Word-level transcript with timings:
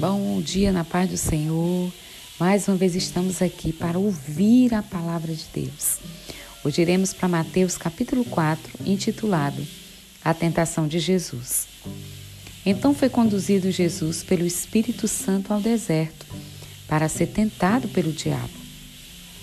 Bom 0.00 0.40
dia 0.40 0.72
na 0.72 0.82
paz 0.82 1.10
do 1.10 1.16
Senhor. 1.18 1.92
Mais 2.38 2.66
uma 2.66 2.74
vez 2.74 2.96
estamos 2.96 3.42
aqui 3.42 3.70
para 3.70 3.98
ouvir 3.98 4.72
a 4.72 4.82
palavra 4.82 5.34
de 5.34 5.44
Deus. 5.52 5.98
Hoje 6.64 6.80
iremos 6.80 7.12
para 7.12 7.28
Mateus 7.28 7.76
capítulo 7.76 8.24
4, 8.24 8.78
intitulado 8.86 9.62
A 10.24 10.32
Tentação 10.32 10.88
de 10.88 10.98
Jesus. 10.98 11.68
Então 12.64 12.94
foi 12.94 13.10
conduzido 13.10 13.70
Jesus 13.70 14.22
pelo 14.22 14.46
Espírito 14.46 15.06
Santo 15.06 15.52
ao 15.52 15.60
deserto 15.60 16.24
para 16.88 17.06
ser 17.06 17.26
tentado 17.26 17.86
pelo 17.86 18.10
diabo. 18.10 18.48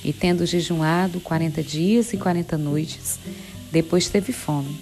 E 0.04 0.12
tendo 0.12 0.44
jejuado 0.44 1.20
quarenta 1.20 1.62
dias 1.62 2.14
e 2.14 2.18
quarenta 2.18 2.58
noites, 2.58 3.20
depois 3.72 4.10
teve 4.10 4.34
fome. 4.34 4.76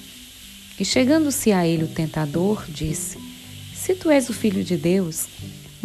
E 0.79 0.85
chegando-se 0.85 1.51
a 1.51 1.67
ele 1.67 1.83
o 1.83 1.89
tentador, 1.89 2.63
disse: 2.69 3.17
Se 3.75 3.93
tu 3.93 4.09
és 4.09 4.29
o 4.29 4.33
filho 4.33 4.63
de 4.63 4.77
Deus, 4.77 5.27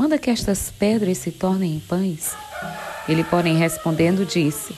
Manda 0.01 0.17
que 0.17 0.31
estas 0.31 0.71
pedras 0.71 1.19
se 1.19 1.31
tornem 1.31 1.75
em 1.75 1.79
pães. 1.79 2.35
Ele, 3.07 3.23
porém, 3.23 3.59
respondendo, 3.59 4.25
disse: 4.25 4.75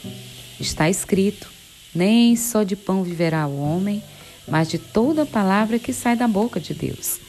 Está 0.58 0.90
escrito: 0.90 1.48
Nem 1.94 2.34
só 2.34 2.64
de 2.64 2.74
pão 2.74 3.04
viverá 3.04 3.46
o 3.46 3.56
homem, 3.56 4.02
mas 4.48 4.68
de 4.68 4.78
toda 4.78 5.24
palavra 5.24 5.78
que 5.78 5.92
sai 5.92 6.16
da 6.16 6.26
boca 6.26 6.58
de 6.58 6.74
Deus. 6.74 7.20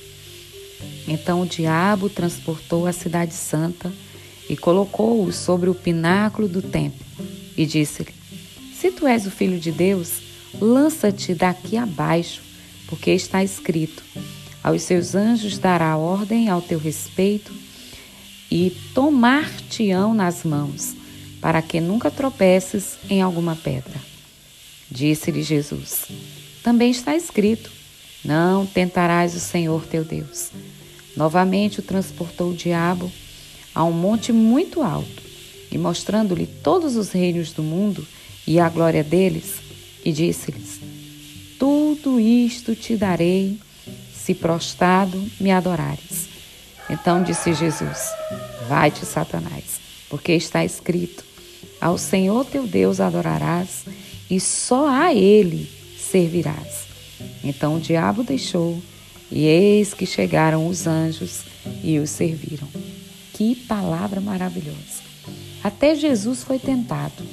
Então 1.07 1.41
o 1.41 1.45
diabo 1.45 2.09
transportou 2.09 2.88
a 2.88 2.91
cidade 2.91 3.35
santa 3.35 3.94
e 4.49 4.57
colocou-o 4.57 5.31
sobre 5.31 5.69
o 5.69 5.75
pináculo 5.75 6.47
do 6.47 6.63
templo 6.63 7.05
e 7.55 7.63
disse-lhe: 7.63 8.16
Se 8.73 8.89
tu 8.89 9.05
és 9.05 9.27
o 9.27 9.31
filho 9.31 9.59
de 9.59 9.71
Deus, 9.71 10.19
lança-te 10.59 11.35
daqui 11.35 11.77
abaixo, 11.77 12.41
porque 12.88 13.11
está 13.11 13.44
escrito: 13.44 14.02
Aos 14.63 14.81
seus 14.81 15.13
anjos 15.13 15.59
dará 15.59 15.95
ordem 15.95 16.49
ao 16.49 16.59
teu 16.59 16.80
respeito 16.80 17.61
e 18.55 18.69
tomar-te-ão 18.93 20.13
nas 20.13 20.43
mãos, 20.43 20.93
para 21.41 21.59
que 21.59 21.81
nunca 21.81 22.11
tropeces 22.11 22.99
em 23.09 23.19
alguma 23.19 23.55
pedra. 23.55 23.99
Disse-lhe 24.91 25.41
Jesus: 25.41 26.05
Também 26.61 26.91
está 26.91 27.15
escrito: 27.15 27.71
Não 28.23 28.63
tentarás 28.63 29.35
o 29.35 29.39
Senhor 29.39 29.83
teu 29.87 30.05
Deus. 30.05 30.51
Novamente 31.17 31.79
o 31.79 31.81
transportou 31.81 32.51
o 32.51 32.55
diabo 32.55 33.11
a 33.73 33.83
um 33.83 33.91
monte 33.91 34.31
muito 34.31 34.83
alto 34.83 35.23
e 35.71 35.77
mostrando-lhe 35.79 36.45
todos 36.45 36.95
os 36.95 37.11
reinos 37.11 37.51
do 37.53 37.63
mundo 37.63 38.05
e 38.45 38.59
a 38.59 38.69
glória 38.69 39.03
deles, 39.03 39.55
e 40.05 40.11
disse-lhes: 40.11 40.79
Tudo 41.57 42.19
isto 42.19 42.75
te 42.75 42.95
darei 42.95 43.57
se 44.13 44.35
prostrado 44.35 45.19
me 45.39 45.49
adorares. 45.49 46.33
Então 46.89 47.23
disse 47.23 47.53
Jesus: 47.53 48.09
Vai-te, 48.67 49.06
Satanás, 49.06 49.80
porque 50.09 50.34
está 50.34 50.64
escrito: 50.64 51.23
Ao 51.80 51.98
Senhor 51.98 52.45
teu 52.45 52.67
Deus 52.67 53.00
adorarás 53.00 53.86
e 54.30 54.39
só 54.39 54.88
a 54.88 55.14
Ele 55.14 55.70
servirás. 55.98 56.86
Então 57.44 57.76
o 57.76 57.80
diabo 57.80 58.23
deixou, 58.23 58.81
e 59.31 59.45
eis 59.45 59.94
que 59.94 60.06
chegaram 60.06 60.67
os 60.67 60.86
anjos 60.88 61.42
e 61.84 61.98
os 62.00 62.09
serviram. 62.09 62.67
Que 63.34 63.56
palavra 63.56 64.22
maravilhosa! 64.22 65.04
Até 65.64 65.95
Jesus 65.95 66.44
foi 66.44 66.59
tentado, 66.59 67.23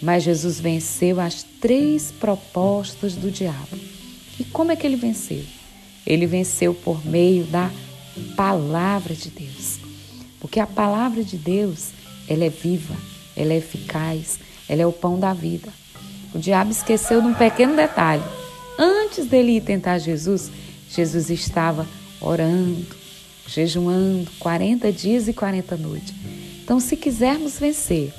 mas 0.00 0.22
Jesus 0.22 0.60
venceu 0.60 1.18
as 1.20 1.42
três 1.60 2.12
propostas 2.12 3.14
do 3.14 3.30
diabo. 3.30 3.78
E 4.38 4.44
como 4.44 4.72
é 4.72 4.76
que 4.76 4.86
ele 4.86 4.96
venceu? 4.96 5.42
Ele 6.06 6.26
venceu 6.26 6.74
por 6.74 7.04
meio 7.04 7.44
da 7.44 7.70
palavra 8.36 9.14
de 9.14 9.30
Deus. 9.30 9.78
Porque 10.40 10.58
a 10.58 10.66
palavra 10.66 11.22
de 11.22 11.36
Deus, 11.36 11.90
ela 12.28 12.44
é 12.44 12.48
viva, 12.48 12.96
ela 13.36 13.52
é 13.52 13.58
eficaz, 13.58 14.38
ela 14.68 14.82
é 14.82 14.86
o 14.86 14.92
pão 14.92 15.18
da 15.18 15.32
vida. 15.32 15.68
O 16.34 16.38
diabo 16.38 16.70
esqueceu 16.70 17.20
de 17.20 17.28
um 17.28 17.34
pequeno 17.34 17.76
detalhe. 17.76 18.22
Antes 18.78 19.26
dele 19.26 19.56
ir 19.56 19.62
tentar 19.62 19.98
Jesus, 19.98 20.50
Jesus 20.88 21.30
estava 21.30 21.86
orando, 22.20 22.86
jejuando 23.46 24.30
40 24.38 24.90
dias 24.90 25.28
e 25.28 25.32
40 25.32 25.76
noites. 25.76 26.14
Então, 26.64 26.80
se 26.80 26.96
quisermos 26.96 27.58
vencer, 27.58 28.12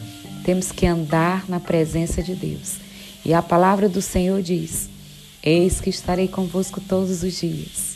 temos 0.43 0.71
que 0.71 0.85
andar 0.85 1.45
na 1.49 1.59
presença 1.59 2.21
de 2.21 2.35
Deus. 2.35 2.75
E 3.25 3.33
a 3.33 3.41
palavra 3.41 3.89
do 3.89 4.01
Senhor 4.01 4.41
diz: 4.41 4.89
Eis 5.41 5.81
que 5.81 5.89
estarei 5.89 6.27
convosco 6.27 6.79
todos 6.81 7.23
os 7.23 7.39
dias 7.39 7.93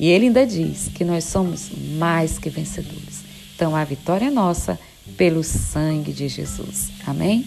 e 0.00 0.08
ele 0.08 0.28
ainda 0.28 0.46
diz 0.46 0.88
que 0.94 1.04
nós 1.04 1.24
somos 1.24 1.68
mais 1.98 2.38
que 2.38 2.48
vencedores. 2.48 3.22
Então 3.54 3.76
a 3.76 3.84
vitória 3.84 4.28
é 4.28 4.30
nossa 4.30 4.80
pelo 5.14 5.44
sangue 5.44 6.10
de 6.10 6.26
Jesus. 6.26 6.90
Amém? 7.06 7.46